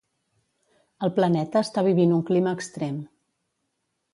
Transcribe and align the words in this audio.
El 1.07 1.11
planeta 1.19 1.63
està 1.67 1.83
vivint 1.89 2.15
un 2.17 2.25
clima 2.31 2.55
extrem. 2.61 2.99